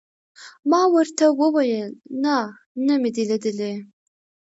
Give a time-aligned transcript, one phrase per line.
[0.69, 1.89] ما ورته وویل:
[2.23, 2.35] نه،
[2.85, 3.73] نه مې دي لیدلي.